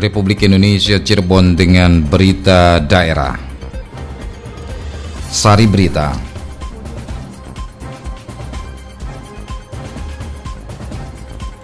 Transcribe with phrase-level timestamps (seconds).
[0.00, 3.36] Republik Indonesia Cirebon dengan berita daerah.
[5.28, 6.16] Sari Berita.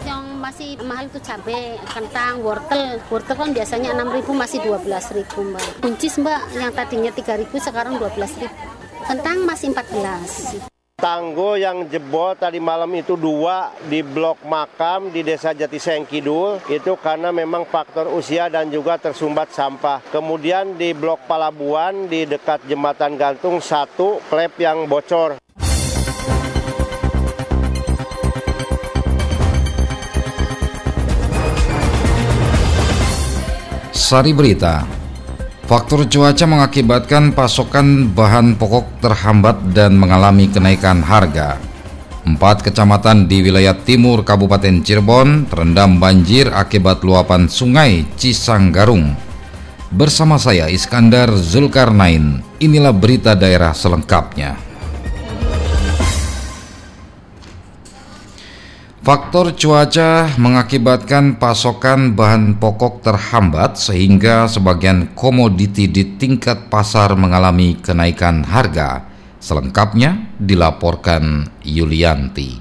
[0.04, 3.00] Yang masih mahal itu cabai, kentang, wortel.
[3.08, 5.66] Wortel kan biasanya 6.000 masih 12.000 mbak.
[5.80, 8.46] Kuncis mbak yang tadinya 3.000 sekarang 12.000.
[9.08, 10.75] Kentang masih 14.
[11.06, 16.98] Tanggo yang jebol tadi malam itu dua di blok makam di desa Jatiseng Kidul itu
[16.98, 20.02] karena memang faktor usia dan juga tersumbat sampah.
[20.10, 25.38] Kemudian di blok Palabuan di dekat jembatan gantung satu klep yang bocor.
[33.94, 35.05] Sari Berita.
[35.66, 41.58] Faktor cuaca mengakibatkan pasokan bahan pokok terhambat dan mengalami kenaikan harga.
[42.22, 49.18] Empat kecamatan di wilayah timur Kabupaten Cirebon terendam banjir akibat luapan sungai Cisanggarung.
[49.90, 54.65] Bersama saya Iskandar Zulkarnain, inilah berita daerah selengkapnya.
[59.06, 68.42] Faktor cuaca mengakibatkan pasokan bahan pokok terhambat sehingga sebagian komoditi di tingkat pasar mengalami kenaikan
[68.42, 69.06] harga.
[69.38, 72.58] Selengkapnya dilaporkan Yulianti.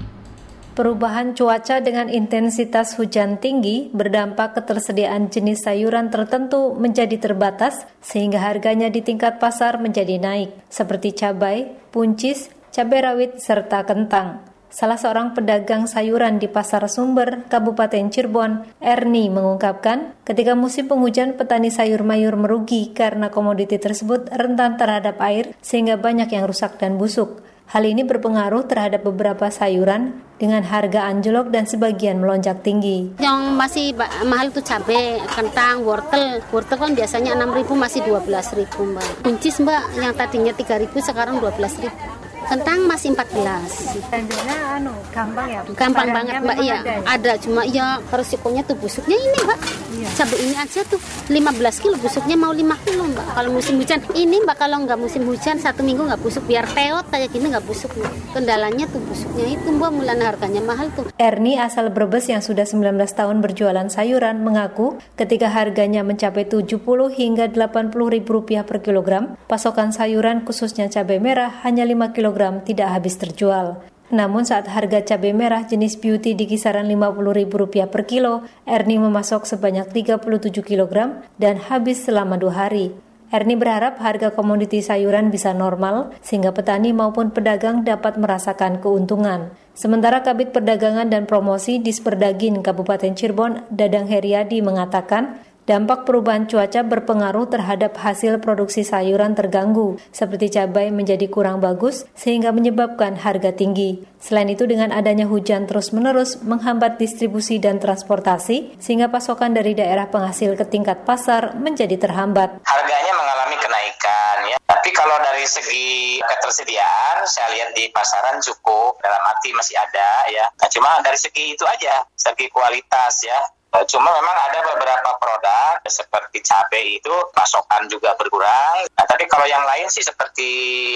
[0.78, 8.86] Perubahan cuaca dengan intensitas hujan tinggi berdampak ketersediaan jenis sayuran tertentu menjadi terbatas sehingga harganya
[8.86, 14.54] di tingkat pasar menjadi naik seperti cabai, puncis, cabai rawit serta kentang.
[14.66, 21.70] Salah seorang pedagang sayuran di Pasar Sumber, Kabupaten Cirebon, Erni mengungkapkan, ketika musim penghujan petani
[21.70, 27.46] sayur mayur merugi karena komoditi tersebut rentan terhadap air sehingga banyak yang rusak dan busuk.
[27.66, 33.18] Hal ini berpengaruh terhadap beberapa sayuran dengan harga anjlok dan sebagian melonjak tinggi.
[33.18, 33.86] Yang masih
[34.22, 36.38] mahal itu cabai, kentang, wortel.
[36.54, 39.08] Wortel kan biasanya 6.000 masih 12.000 mbak.
[39.26, 45.60] Kuncis mbak yang tadinya 3.000 sekarang 12.000 kentang masih 14 Tanjungnya anu gampang ya?
[45.74, 46.78] Gampang banget mbak iya.
[46.78, 47.00] ada, ya?
[47.04, 49.58] ada cuma ya resikonya tuh busuknya ini mbak.
[49.96, 50.08] Iya.
[50.12, 51.00] cabai ini aja tuh
[51.32, 53.26] 15 kilo busuknya mau 5 kilo mbak.
[53.34, 56.44] Kalau musim hujan ini mbak kalau nggak musim hujan satu minggu nggak busuk.
[56.46, 58.12] Biar teot kayak gini nggak busuk mbak.
[58.36, 61.08] kendalanya tuh busuknya itu mbak mulai harganya mahal tuh.
[61.18, 66.76] Erni asal Brebes yang sudah 19 tahun berjualan sayuran mengaku ketika harganya mencapai 70
[67.10, 72.92] hingga 80 ribu rupiah per kilogram pasokan sayuran khususnya cabai merah hanya 5 kg tidak
[72.92, 73.80] habis terjual.
[74.06, 79.90] Namun saat harga cabai merah jenis beauty di kisaran Rp50.000 per kilo, Erni memasok sebanyak
[79.90, 82.94] 37 kg dan habis selama dua hari.
[83.26, 89.50] Erni berharap harga komoditi sayuran bisa normal sehingga petani maupun pedagang dapat merasakan keuntungan.
[89.74, 97.50] Sementara Kabit Perdagangan dan Promosi Disperdagin Kabupaten Cirebon, Dadang Heriadi mengatakan, Dampak perubahan cuaca berpengaruh
[97.50, 104.06] terhadap hasil produksi sayuran terganggu, seperti cabai menjadi kurang bagus sehingga menyebabkan harga tinggi.
[104.22, 110.54] Selain itu dengan adanya hujan terus-menerus menghambat distribusi dan transportasi sehingga pasokan dari daerah penghasil
[110.54, 112.62] ke tingkat pasar menjadi terhambat.
[112.62, 114.56] Harganya mengalami kenaikan ya.
[114.70, 120.46] Tapi kalau dari segi ketersediaan saya lihat di pasaran cukup dalam arti masih ada ya.
[120.62, 126.40] Nah, cuma dari segi itu aja, segi kualitas ya cuma memang ada beberapa produk seperti
[126.40, 128.88] cabai itu pasokan juga berkurang.
[128.96, 130.48] Nah, tapi kalau yang lain sih seperti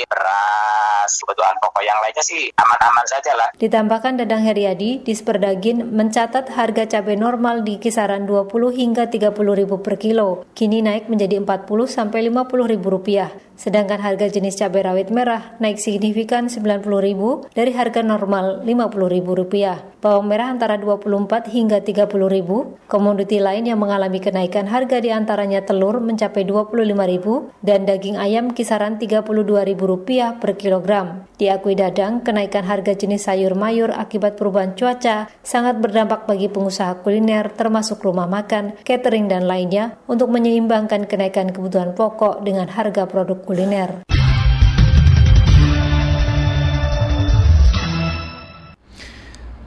[0.08, 3.48] beras, kebutuhan pokok yang lainnya sih aman-aman saja lah.
[3.60, 10.00] Ditambahkan Dadang Heriadi, Disperdagin mencatat harga cabai normal di kisaran 20 hingga 30 ribu per
[10.00, 10.48] kilo.
[10.56, 13.30] Kini naik menjadi 40 sampai 50 ribu rupiah.
[13.60, 19.36] Sedangkan harga jenis cabai rawit merah naik signifikan 90 ribu dari harga normal 50 ribu
[19.36, 19.76] rupiah.
[20.00, 25.64] Bawang merah antara 24 hingga 30 ribu Komoditi lain yang mengalami kenaikan harga di antaranya
[25.64, 27.26] telur mencapai Rp25.000
[27.64, 31.24] dan daging ayam kisaran Rp32.000 per kilogram.
[31.40, 37.48] Diakui Dadang, kenaikan harga jenis sayur mayur akibat perubahan cuaca sangat berdampak bagi pengusaha kuliner
[37.56, 44.19] termasuk rumah makan, catering dan lainnya untuk menyeimbangkan kenaikan kebutuhan pokok dengan harga produk kuliner.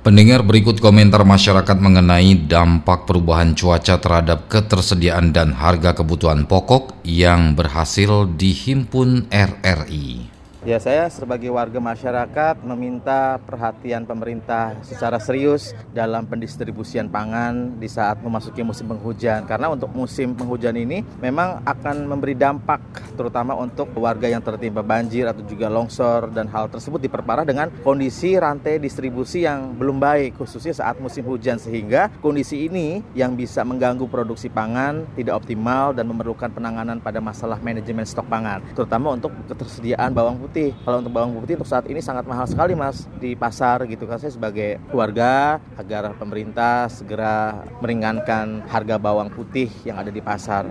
[0.04, 7.56] Pendengar berikut komentar masyarakat mengenai dampak perubahan cuaca terhadap ketersediaan dan harga kebutuhan pokok yang
[7.56, 10.33] berhasil dihimpun RRI.
[10.64, 18.24] Ya saya sebagai warga masyarakat meminta perhatian pemerintah secara serius dalam pendistribusian pangan di saat
[18.24, 22.80] memasuki musim penghujan karena untuk musim penghujan ini memang akan memberi dampak
[23.20, 28.40] terutama untuk warga yang tertimpa banjir atau juga longsor dan hal tersebut diperparah dengan kondisi
[28.40, 34.08] rantai distribusi yang belum baik khususnya saat musim hujan sehingga kondisi ini yang bisa mengganggu
[34.08, 40.16] produksi pangan tidak optimal dan memerlukan penanganan pada masalah manajemen stok pangan terutama untuk ketersediaan
[40.16, 40.53] bawang putih.
[40.54, 44.22] Kalau untuk bawang putih untuk saat ini sangat mahal sekali Mas di pasar gitu kan
[44.22, 50.70] saya sebagai warga agar pemerintah segera meringankan harga bawang putih yang ada di pasar.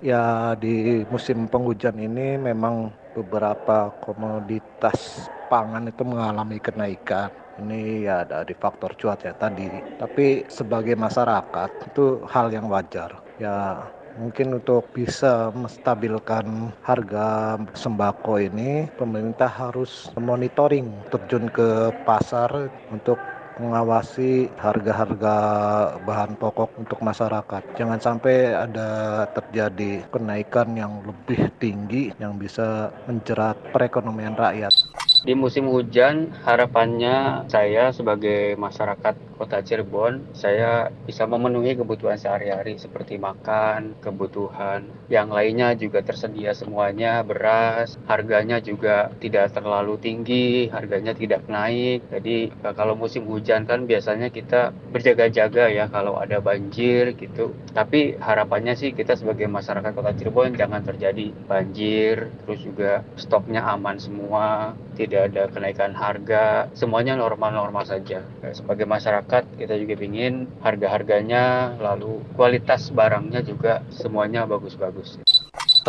[0.00, 7.28] Ya di musim penghujan ini memang beberapa komoditas pangan itu mengalami kenaikan.
[7.58, 9.66] Ini ya dari faktor cuaca tadi.
[9.98, 13.18] Tapi sebagai masyarakat itu hal yang wajar.
[13.42, 13.82] Ya
[14.18, 23.16] mungkin untuk bisa menstabilkan harga sembako ini pemerintah harus monitoring terjun ke pasar untuk
[23.58, 25.36] mengawasi harga-harga
[26.06, 27.62] bahan pokok untuk masyarakat.
[27.74, 34.70] Jangan sampai ada terjadi kenaikan yang lebih tinggi yang bisa menjerat perekonomian rakyat.
[35.18, 43.18] Di musim hujan, harapannya saya sebagai masyarakat kota Cirebon, saya bisa memenuhi kebutuhan sehari-hari seperti
[43.18, 51.42] makan, kebutuhan yang lainnya juga tersedia semuanya, beras, harganya juga tidak terlalu tinggi, harganya tidak
[51.50, 52.06] naik.
[52.14, 57.54] Jadi kalau musim hujan kan biasanya kita berjaga-jaga ya kalau ada banjir gitu.
[57.74, 63.98] Tapi harapannya sih kita sebagai masyarakat kota Cirebon jangan terjadi banjir, terus juga stoknya aman
[64.02, 68.26] semua, tidak ada kenaikan harga, semuanya normal-normal saja.
[68.50, 75.22] Sebagai masyarakat, kita juga ingin harga-harganya, lalu kualitas barangnya juga semuanya bagus-bagus.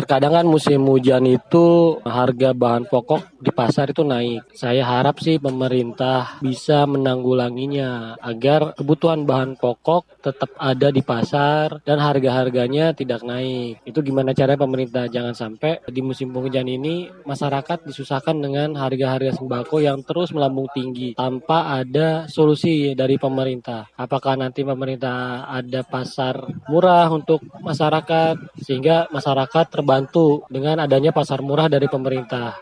[0.00, 4.48] Terkadang kan musim hujan itu harga bahan pokok di pasar itu naik.
[4.56, 12.00] Saya harap sih pemerintah bisa menanggulanginya agar kebutuhan bahan pokok tetap ada di pasar dan
[12.00, 13.84] harga-harganya tidak naik.
[13.84, 19.84] Itu gimana cara pemerintah jangan sampai di musim penghujan ini masyarakat disusahkan dengan harga-harga sembako
[19.84, 23.92] yang terus melambung tinggi tanpa ada solusi dari pemerintah.
[24.00, 26.40] Apakah nanti pemerintah ada pasar
[26.72, 32.54] murah untuk masyarakat sehingga masyarakat terbantu terbantu dengan adanya pasar murah dari pemerintah.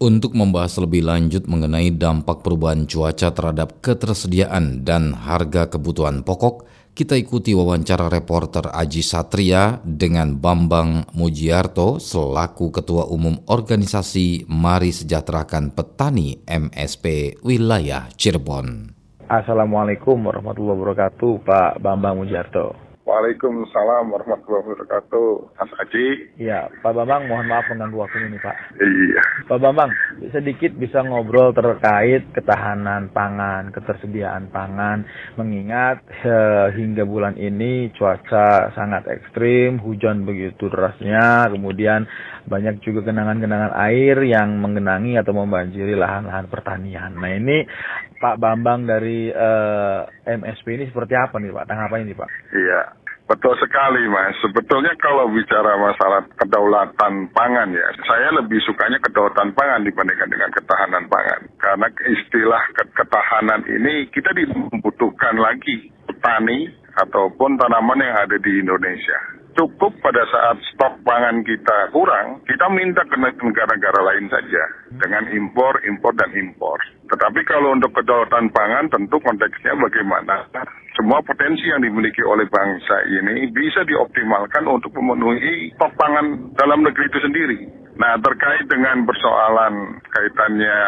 [0.00, 6.64] Untuk membahas lebih lanjut mengenai dampak perubahan cuaca terhadap ketersediaan dan harga kebutuhan pokok,
[6.96, 15.76] kita ikuti wawancara reporter Aji Satria dengan Bambang Mujiarto selaku Ketua Umum Organisasi Mari Sejahterakan
[15.76, 19.01] Petani MSP Wilayah Cirebon.
[19.32, 22.81] Assalamualaikum warahmatullahi wabarakatuh, Pak Bambang Mujarto.
[23.02, 25.58] Waalaikumsalam warahmatullahi wabarakatuh.
[25.58, 26.06] Mas Aji.
[26.38, 28.56] Iya, Pak Bambang mohon maaf mengganggu waktu ini Pak.
[28.78, 29.22] Iya.
[29.50, 29.90] Pak Bambang,
[30.30, 35.02] sedikit bisa ngobrol terkait ketahanan pangan, ketersediaan pangan,
[35.34, 42.06] mengingat eh, hingga bulan ini cuaca sangat ekstrim, hujan begitu derasnya, kemudian
[42.46, 47.18] banyak juga genangan-genangan air yang menggenangi atau membanjiri lahan-lahan pertanian.
[47.18, 47.66] Nah ini
[48.22, 51.66] Pak Bambang dari uh, eh, MSP ini seperti apa nih Pak?
[51.66, 52.30] Tanggapan ini Pak?
[52.54, 52.80] Iya,
[53.32, 54.36] betul sekali Mas.
[54.44, 61.08] Sebetulnya kalau bicara masalah kedaulatan pangan ya, saya lebih sukanya kedaulatan pangan dibandingkan dengan ketahanan
[61.08, 61.40] pangan.
[61.56, 62.62] Karena istilah
[62.92, 70.56] ketahanan ini kita dibutuhkan lagi petani ataupun tanaman yang ada di Indonesia cukup pada saat
[70.72, 74.62] stok pangan kita kurang, kita minta ke negara-negara lain saja
[74.96, 76.78] dengan impor, impor, dan impor.
[77.12, 80.48] Tetapi kalau untuk kedaulatan pangan tentu konteksnya bagaimana
[80.92, 87.08] semua potensi yang dimiliki oleh bangsa ini bisa dioptimalkan untuk memenuhi stok pangan dalam negeri
[87.08, 87.81] itu sendiri.
[87.92, 90.78] Nah, terkait dengan persoalan kaitannya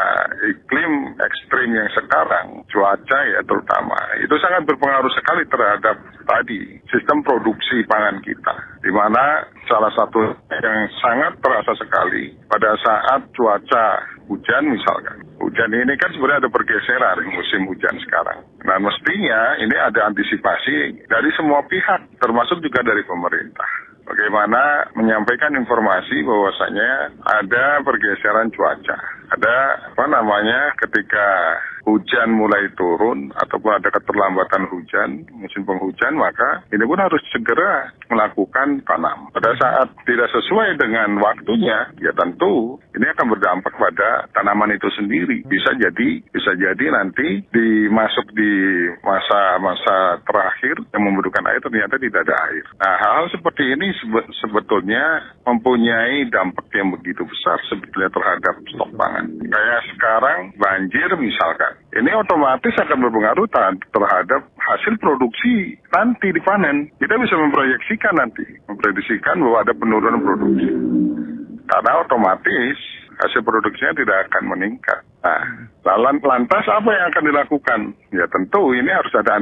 [0.48, 7.84] iklim ekstrim yang sekarang, cuaca ya terutama, itu sangat berpengaruh sekali terhadap tadi sistem produksi
[7.84, 8.56] pangan kita.
[8.80, 13.84] Di mana salah satu yang sangat terasa sekali pada saat cuaca
[14.24, 15.20] hujan misalkan.
[15.44, 18.48] Hujan ini kan sebenarnya ada pergeseran musim hujan sekarang.
[18.64, 26.22] Nah mestinya ini ada antisipasi dari semua pihak, termasuk juga dari pemerintah bagaimana menyampaikan informasi
[26.22, 26.92] bahwasanya
[27.24, 28.96] ada pergeseran cuaca.
[29.34, 29.56] Ada
[29.96, 31.26] apa namanya ketika
[31.84, 38.80] hujan mulai turun ataupun ada keterlambatan hujan, musim penghujan, maka ini pun harus segera melakukan
[38.88, 39.28] tanam.
[39.32, 45.44] Pada saat tidak sesuai dengan waktunya, ya tentu ini akan berdampak pada tanaman itu sendiri.
[45.44, 48.52] Bisa jadi, bisa jadi nanti dimasuk di
[49.24, 52.64] masa-masa terakhir yang membutuhkan air ternyata tidak ada air.
[52.76, 53.88] Nah, hal-hal seperti ini
[54.44, 59.32] sebetulnya mempunyai dampak yang begitu besar sebetulnya terhadap stok pangan.
[59.40, 61.72] Kayak sekarang banjir misalkan.
[61.96, 63.48] Ini otomatis akan berpengaruh
[63.88, 66.92] terhadap hasil produksi nanti dipanen.
[67.00, 70.68] Kita bisa memproyeksikan nanti, memprediksikan bahwa ada penurunan produksi.
[71.64, 72.76] Karena otomatis
[73.18, 75.00] hasil produksinya tidak akan meningkat.
[75.24, 75.42] Nah,
[76.12, 77.80] lantas apa yang akan dilakukan?
[78.12, 79.40] Ya tentu ini harus ada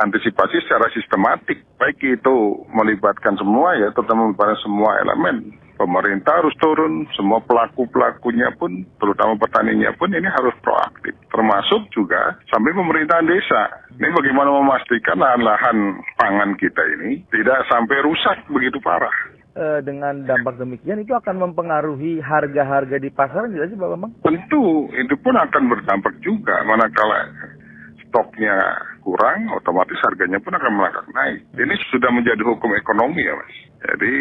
[0.00, 1.60] antisipasi secara sistematik.
[1.76, 2.36] Baik itu
[2.72, 5.56] melibatkan semua ya, terutama melibatkan semua elemen.
[5.80, 11.16] Pemerintah harus turun, semua pelaku-pelakunya pun, terutama petaninya pun ini harus proaktif.
[11.32, 13.88] Termasuk juga sampai pemerintahan desa.
[13.96, 20.58] Ini bagaimana memastikan lahan-lahan pangan kita ini tidak sampai rusak begitu parah e, dengan dampak
[20.58, 24.12] demikian itu akan mempengaruhi harga-harga di pasaran tidak sih Pak Bambang?
[24.22, 27.30] Tentu, itu pun akan berdampak juga manakala
[28.10, 28.54] stoknya
[29.06, 31.46] kurang, otomatis harganya pun akan melangkah naik.
[31.54, 33.54] Ini sudah menjadi hukum ekonomi ya Mas.
[33.80, 34.12] Jadi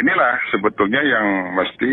[0.00, 1.92] inilah sebetulnya yang mesti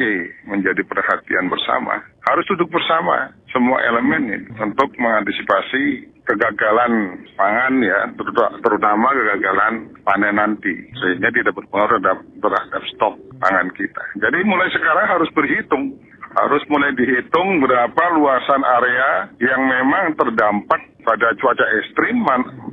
[0.50, 2.02] menjadi perhatian bersama.
[2.26, 8.00] Harus duduk bersama semua elemen untuk mengantisipasi kegagalan pangan ya,
[8.64, 14.04] terutama kegagalan panen nanti, sehingga tidak berpengaruh terhadap, terhadap stok pangan kita.
[14.22, 16.00] Jadi mulai sekarang harus berhitung,
[16.32, 19.10] harus mulai dihitung berapa luasan area
[19.44, 22.22] yang memang terdampak pada cuaca ekstrim,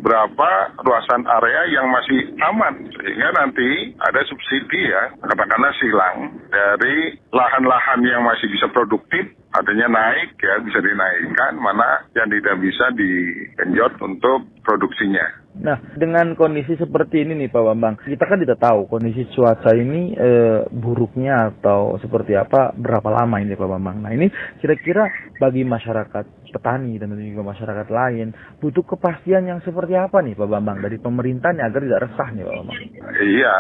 [0.05, 0.51] berapa
[0.85, 2.85] luasan area yang masih aman.
[2.93, 10.37] Sehingga nanti ada subsidi ya, katakanlah silang dari lahan-lahan yang masih bisa produktif adanya naik
[10.37, 15.25] ya bisa dinaikkan mana yang tidak bisa digenjot untuk produksinya.
[15.59, 20.15] Nah, dengan kondisi seperti ini nih Pak Bambang, kita kan tidak tahu kondisi cuaca ini
[20.15, 20.31] e,
[20.71, 24.07] buruknya atau seperti apa berapa lama ini Pak Bambang.
[24.07, 24.31] Nah, ini
[24.63, 25.11] kira-kira
[25.43, 30.79] bagi masyarakat petani dan juga masyarakat lain butuh kepastian yang seperti apa nih Pak Bambang
[30.79, 32.81] dari pemerintah nih agar tidak resah nih Pak Bambang.
[33.19, 33.57] Iya.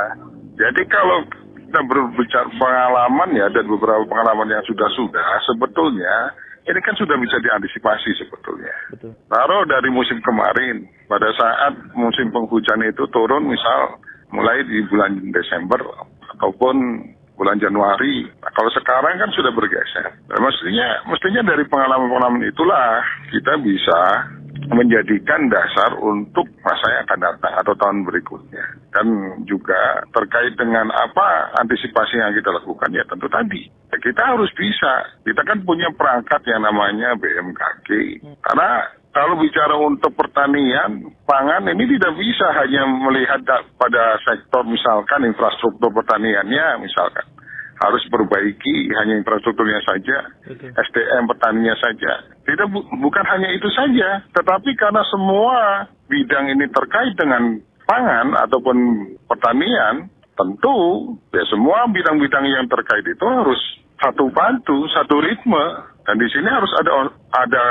[0.59, 1.19] Jadi kalau
[1.69, 6.33] kita berbicara pengalaman ya dan beberapa pengalaman yang sudah-sudah sebetulnya
[6.69, 8.73] ini kan sudah bisa diantisipasi sebetulnya.
[8.93, 9.13] Betul.
[9.29, 14.01] Taruh dari musim kemarin pada saat musim penghujan itu turun misal
[14.33, 15.81] mulai di bulan Desember
[16.37, 16.77] ataupun
[17.37, 18.29] bulan Januari.
[18.41, 20.09] Nah, kalau sekarang kan sudah bergeser.
[20.29, 23.01] Nah, mestinya mestinya dari pengalaman-pengalaman itulah
[23.33, 24.01] kita bisa
[24.67, 28.65] menjadikan dasar untuk masa yang akan datang atau tahun berikutnya.
[28.91, 29.07] Dan
[29.47, 33.63] juga terkait dengan apa antisipasi yang kita lakukan ya tentu tadi.
[33.89, 35.23] Kita harus bisa.
[35.23, 37.89] Kita kan punya perangkat yang namanya BMKG.
[38.43, 38.71] Karena
[39.15, 43.41] kalau bicara untuk pertanian, pangan ini tidak bisa hanya melihat
[43.81, 47.25] pada sektor misalkan infrastruktur pertaniannya misalkan
[47.79, 50.19] harus perbaiki hanya infrastrukturnya saja,
[50.51, 50.71] okay.
[50.75, 52.13] SDM petaninya saja.
[52.43, 58.77] Tidak bu bukan hanya itu saja, tetapi karena semua bidang ini terkait dengan pangan ataupun
[59.31, 60.77] pertanian, tentu
[61.31, 63.61] ya semua bidang-bidang yang terkait itu harus
[63.99, 65.65] satu bantu, satu ritme,
[66.07, 67.65] dan di sini harus ada ada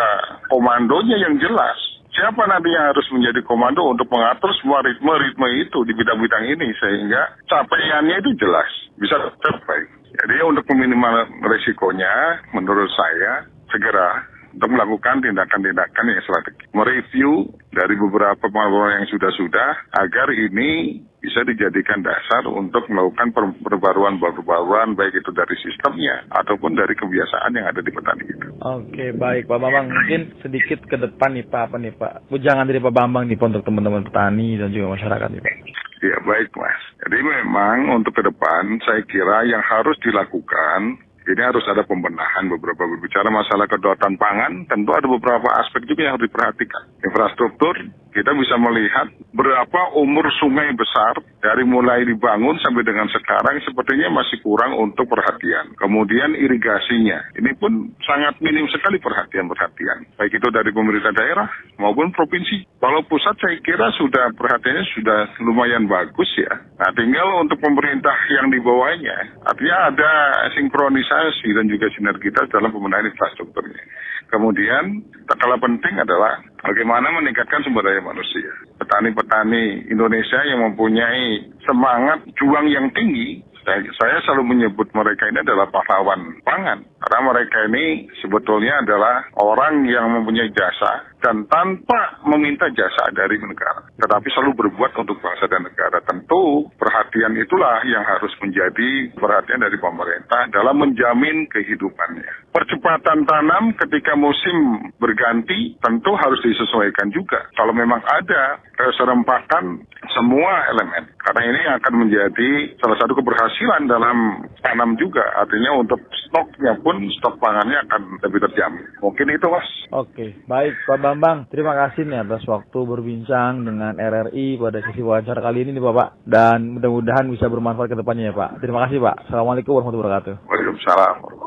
[0.51, 1.77] komandonya yang jelas
[2.17, 7.37] siapa nanti yang harus menjadi komando untuk mengatur semua ritme-ritme itu di bidang-bidang ini sehingga
[7.45, 8.65] capaiannya itu jelas
[8.97, 9.85] bisa tercapai.
[10.15, 14.23] Jadi untuk meminimal risikonya menurut saya segera
[14.57, 16.65] untuk melakukan tindakan-tindakan yang strategis.
[16.73, 19.69] Mereview dari beberapa pengalaman yang sudah-sudah
[20.01, 21.03] agar ini
[21.37, 23.29] bisa dijadikan dasar untuk melakukan
[23.61, 28.57] perbaruan-perbaruan baik itu dari sistemnya ataupun dari kebiasaan yang ada di petani itu.
[28.57, 29.85] Oke, baik Pak Bambang.
[29.85, 32.33] Mungkin sedikit ke depan nih Pak, apa nih Pak?
[32.33, 35.53] Jangan dari Pak Bambang nih Pak untuk teman-teman petani dan juga masyarakat nih Pak.
[36.01, 36.81] Ya baik Mas.
[37.05, 42.87] Jadi memang untuk ke depan saya kira yang harus dilakukan ini harus ada pembenahan beberapa
[42.87, 47.75] berbicara masalah kedaulatan pangan tentu ada beberapa aspek juga yang harus diperhatikan infrastruktur
[48.17, 54.41] kita bisa melihat berapa umur sungai besar dari mulai dibangun sampai dengan sekarang sepertinya masih
[54.41, 55.77] kurang untuk perhatian.
[55.77, 60.17] Kemudian irigasinya ini pun sangat minim sekali perhatian-perhatian.
[60.17, 61.45] Baik itu dari pemerintah daerah
[61.77, 62.65] maupun provinsi.
[62.81, 66.57] Kalau pusat saya kira sudah perhatiannya sudah lumayan bagus ya.
[66.81, 70.11] Nah tinggal untuk pemerintah yang di bawahnya artinya ada
[70.57, 73.85] sinkronisasi dan juga sinergitas dalam pembenahan infrastrukturnya.
[74.27, 78.51] Kemudian, tak kalah penting adalah bagaimana meningkatkan sumber daya manusia.
[78.75, 86.39] Petani-petani Indonesia yang mempunyai semangat juang yang tinggi, saya, selalu menyebut mereka ini adalah pahlawan
[86.47, 86.87] pangan.
[87.03, 93.83] Karena mereka ini sebetulnya adalah orang yang mempunyai jasa dan tanpa meminta jasa dari negara.
[93.99, 95.99] Tetapi selalu berbuat untuk bangsa dan negara.
[96.07, 102.53] Tentu perhatian itulah yang harus menjadi perhatian dari pemerintah dalam menjamin kehidupannya.
[102.55, 107.51] Percepatan tanam ketika musim berganti tentu harus disesuaikan juga.
[107.53, 108.63] Kalau memang ada
[108.95, 109.83] serempakan
[110.17, 111.13] semua elemen.
[111.21, 112.49] Karena ini akan menjadi
[112.81, 115.21] salah satu keberhasilan dalam tanam juga.
[115.37, 118.81] Artinya untuk stoknya pun, stok pangannya akan lebih terjamin.
[118.97, 119.67] Mungkin itu mas.
[119.93, 121.45] Oke, baik Pak Bambang.
[121.53, 126.25] Terima kasih nih atas waktu berbincang dengan RRI pada sesi wawancara kali ini nih Bapak.
[126.25, 128.57] Dan mudah-mudahan bisa bermanfaat ke depannya ya Pak.
[128.59, 129.29] Terima kasih Pak.
[129.29, 130.35] Assalamualaikum warahmatullahi wabarakatuh.
[130.49, 131.46] Waalaikumsalam.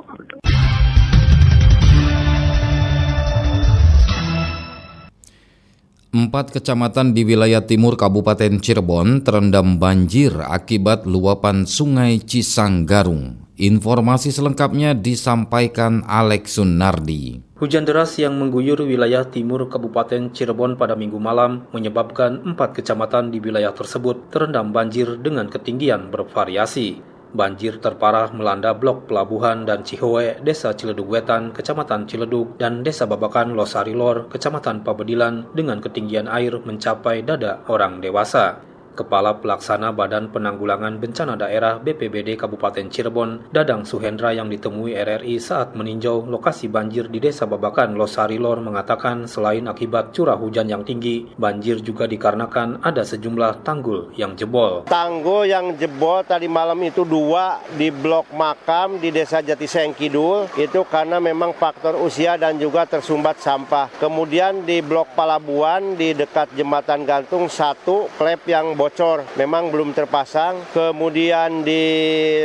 [6.10, 13.46] Empat kecamatan di wilayah timur Kabupaten Cirebon terendam banjir akibat luapan sungai Cisanggarung.
[13.54, 17.38] Informasi selengkapnya disampaikan Alex Sunardi.
[17.62, 23.38] Hujan deras yang mengguyur wilayah timur Kabupaten Cirebon pada minggu malam menyebabkan empat kecamatan di
[23.38, 27.09] wilayah tersebut terendam banjir dengan ketinggian bervariasi.
[27.30, 33.54] Banjir terparah melanda blok Pelabuhan dan Cihoe, Desa Ciledug Wetan, Kecamatan Ciledug, dan Desa Babakan
[33.54, 38.69] Losarilor, Kecamatan Pabedilan dengan ketinggian air mencapai dada orang dewasa.
[39.00, 45.72] Kepala Pelaksana Badan Penanggulangan Bencana Daerah BPBD Kabupaten Cirebon, Dadang Suhendra yang ditemui RRI saat
[45.72, 51.80] meninjau lokasi banjir di Desa Babakan Losarilor mengatakan selain akibat curah hujan yang tinggi, banjir
[51.80, 54.84] juga dikarenakan ada sejumlah tanggul yang jebol.
[54.84, 60.84] Tanggul yang jebol tadi malam itu dua di blok makam di Desa Jatiseng Kidul itu
[60.84, 63.88] karena memang faktor usia dan juga tersumbat sampah.
[63.96, 68.89] Kemudian di blok Palabuan di dekat jembatan gantung satu klep yang bocor,
[69.34, 70.60] memang belum terpasang.
[70.70, 71.82] Kemudian di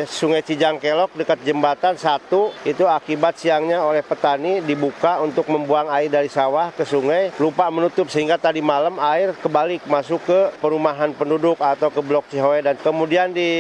[0.08, 6.32] Sungai Cijangkelok dekat jembatan satu itu akibat siangnya oleh petani dibuka untuk membuang air dari
[6.32, 11.94] sawah ke sungai, lupa menutup sehingga tadi malam air kebalik masuk ke perumahan penduduk atau
[11.94, 13.52] ke blok Cihoe dan kemudian di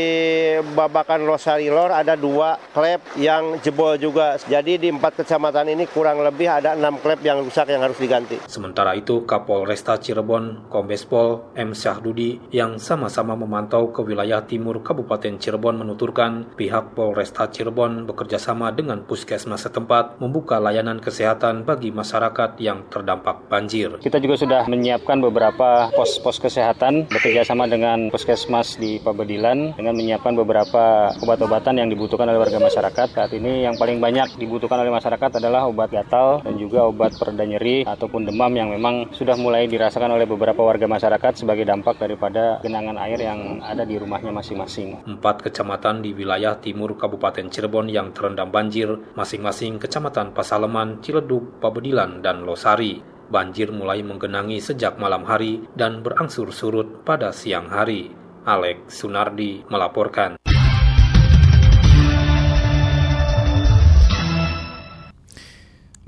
[0.73, 4.39] Babakan Losarilor ada dua klep yang jebol juga.
[4.41, 8.41] Jadi di empat kecamatan ini kurang lebih ada enam klep yang rusak yang harus diganti.
[8.49, 11.77] Sementara itu Kapolresta Cirebon Kombes Pol M.
[11.77, 18.73] Syahdudi yang yang sama-sama memantau ke wilayah timur Kabupaten Cirebon menuturkan pihak Polresta Cirebon bekerjasama
[18.73, 24.01] dengan puskesmas setempat membuka layanan kesehatan bagi masyarakat yang terdampak banjir.
[24.01, 31.13] Kita juga sudah menyiapkan beberapa pos-pos kesehatan bekerjasama dengan puskesmas di Pabedilan dengan menyiapkan beberapa
[31.21, 33.07] obat-obatan yang dibutuhkan oleh warga masyarakat.
[33.13, 37.45] Saat ini yang paling banyak dibutuhkan oleh masyarakat adalah obat gatal dan juga obat pereda
[37.45, 42.54] nyeri ataupun demam yang memang sudah mulai dirasakan oleh beberapa warga masyarakat sebagai dampak daripada
[42.63, 45.03] genangan air yang ada di rumahnya masing-masing.
[45.03, 52.23] Empat kecamatan di wilayah timur Kabupaten Cirebon yang terendam banjir, masing-masing kecamatan Pasaleman, Ciledug, Pabedilan,
[52.23, 53.03] dan Losari.
[53.25, 58.13] Banjir mulai menggenangi sejak malam hari dan berangsur surut pada siang hari.
[58.45, 60.37] Alex Sunardi melaporkan.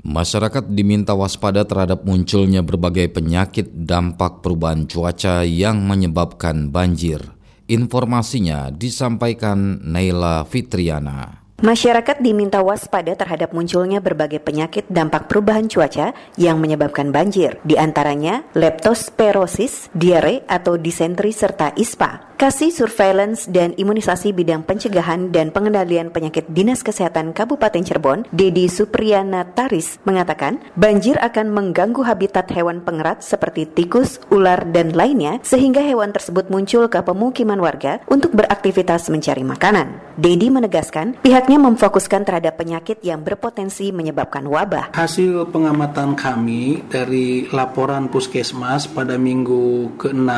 [0.08, 7.20] Masyarakat diminta waspada terhadap munculnya berbagai penyakit dampak perubahan cuaca yang menyebabkan banjir.
[7.68, 11.44] Informasinya disampaikan Naila Fitriana.
[11.60, 18.48] Masyarakat diminta waspada terhadap munculnya berbagai penyakit dampak perubahan cuaca yang menyebabkan banjir, di antaranya
[18.56, 22.27] leptospirosis, diare atau disentri serta ispa.
[22.38, 29.42] Kasih Surveillance dan Imunisasi Bidang Pencegahan dan Pengendalian Penyakit Dinas Kesehatan Kabupaten Cirebon, Dedi Supriyana
[29.42, 36.14] Taris, mengatakan banjir akan mengganggu habitat hewan pengerat seperti tikus, ular, dan lainnya sehingga hewan
[36.14, 39.98] tersebut muncul ke pemukiman warga untuk beraktivitas mencari makanan.
[40.14, 44.94] Dedi menegaskan pihaknya memfokuskan terhadap penyakit yang berpotensi menyebabkan wabah.
[44.94, 50.30] Hasil pengamatan kami dari laporan puskesmas pada minggu ke-6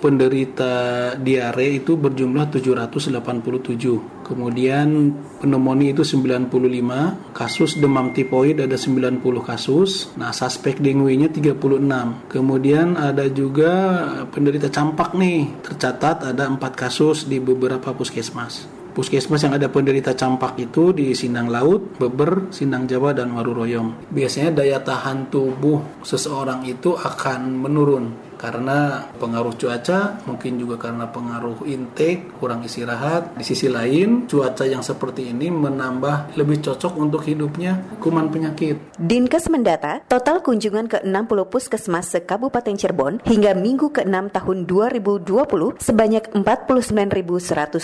[0.00, 0.72] penderita
[1.20, 4.22] dia diare itu berjumlah 787.
[4.22, 5.10] Kemudian
[5.42, 10.14] pneumonia itu 95, kasus demam tipoid ada 90 kasus.
[10.14, 12.30] Nah, suspek dengue-nya 36.
[12.30, 18.70] Kemudian ada juga penderita campak nih, tercatat ada 4 kasus di beberapa puskesmas.
[18.92, 24.12] Puskesmas yang ada penderita campak itu di Sindang Laut, Beber, Sindang Jawa, dan Waruroyong.
[24.12, 31.62] Biasanya daya tahan tubuh seseorang itu akan menurun karena pengaruh cuaca, mungkin juga karena pengaruh
[31.62, 33.38] intake, kurang istirahat.
[33.38, 38.98] Di sisi lain, cuaca yang seperti ini menambah lebih cocok untuk hidupnya kuman penyakit.
[38.98, 46.34] Dinkes mendata, total kunjungan ke 60 puskesmas se-Kabupaten Cirebon hingga minggu ke-6 tahun 2020 sebanyak
[46.34, 47.78] 49.171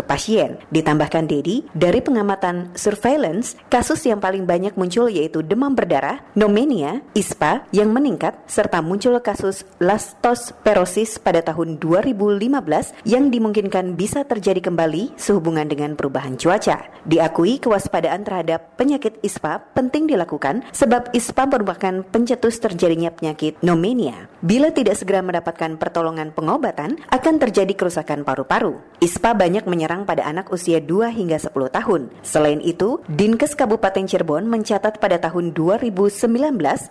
[0.00, 0.56] pasien.
[0.72, 7.68] Ditambahkan Dedi, dari pengamatan surveillance, kasus yang paling banyak muncul yaitu demam berdarah, pneumonia, ISPA
[7.76, 15.66] yang meningkat, serta muncul kasus leptospirosis pada tahun 2015 yang dimungkinkan bisa terjadi kembali sehubungan
[15.66, 16.86] dengan perubahan cuaca.
[17.02, 24.30] Diakui kewaspadaan terhadap penyakit ISPA penting dilakukan sebab ISPA merupakan pencetus terjadinya penyakit pneumonia.
[24.38, 28.78] Bila tidak segera mendapatkan pertolongan pengobatan, akan terjadi kerusakan paru-paru.
[29.02, 32.14] ISPA banyak menyerang pada anak usia 2 hingga 10 tahun.
[32.22, 36.30] Selain itu, Dinkes Kabupaten Cirebon mencatat pada tahun 2019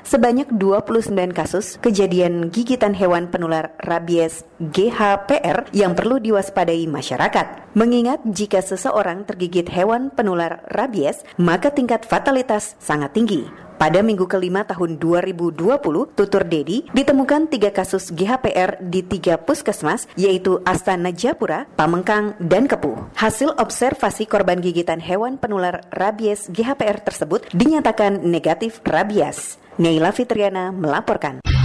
[0.04, 2.52] sebanyak 29 kasus kejadian
[2.82, 7.78] gigitan hewan penular rabies GHPR yang perlu diwaspadai masyarakat.
[7.78, 13.46] Mengingat jika seseorang tergigit hewan penular rabies, maka tingkat fatalitas sangat tinggi.
[13.78, 20.58] Pada minggu kelima tahun 2020, tutur Dedi ditemukan tiga kasus GHPR di tiga puskesmas, yaitu
[20.66, 23.14] Astana Japura, Pamengkang, dan Kepuh.
[23.14, 29.62] Hasil observasi korban gigitan hewan penular rabies GHPR tersebut dinyatakan negatif rabies.
[29.78, 31.61] Neila Fitriana melaporkan.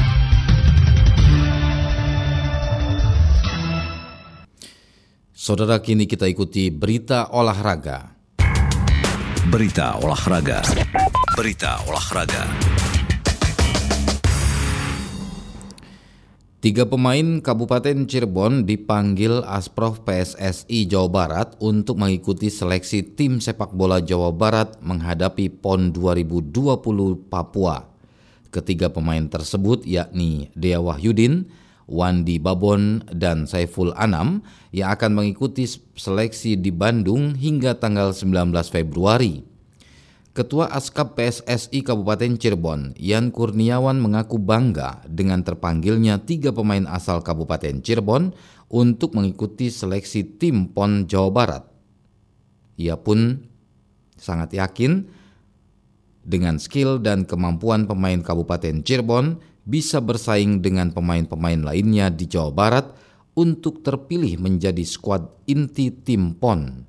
[5.37, 8.09] Saudara kini kita ikuti berita olahraga.
[9.53, 10.65] Berita olahraga.
[11.37, 12.49] Berita olahraga.
[16.65, 24.01] Tiga pemain Kabupaten Cirebon dipanggil Asprof PSSI Jawa Barat untuk mengikuti seleksi tim sepak bola
[24.01, 26.49] Jawa Barat menghadapi PON 2020
[27.29, 27.85] Papua.
[28.49, 31.45] Ketiga pemain tersebut yakni Dea Wahyudin,
[31.87, 34.43] Wandi Babon, dan Saiful Anam
[34.75, 39.47] yang akan mengikuti seleksi di Bandung hingga tanggal 19 Februari.
[40.37, 47.81] Ketua Askap PSSI Kabupaten Cirebon, Yan Kurniawan mengaku bangga dengan terpanggilnya tiga pemain asal Kabupaten
[47.81, 48.37] Cirebon
[48.69, 51.65] untuk mengikuti seleksi tim PON Jawa Barat.
[52.77, 53.49] Ia pun
[54.21, 55.09] sangat yakin
[56.21, 62.87] dengan skill dan kemampuan pemain Kabupaten Cirebon bisa bersaing dengan pemain-pemain lainnya di Jawa Barat
[63.35, 66.87] untuk terpilih menjadi skuad inti tim PON.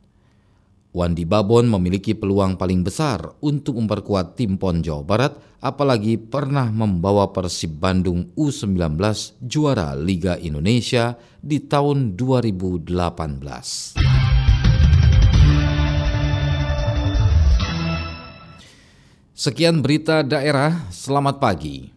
[0.97, 7.29] Wandi Babon memiliki peluang paling besar untuk memperkuat tim PON Jawa Barat, apalagi pernah membawa
[7.33, 8.97] Persib Bandung U19
[9.43, 12.87] juara Liga Indonesia di tahun 2018.
[19.37, 21.96] Sekian berita daerah, selamat pagi.